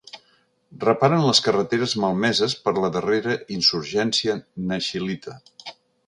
[0.83, 4.39] Reparen les carreteres malmeses per la darrera insurgència
[4.73, 5.37] naxilita.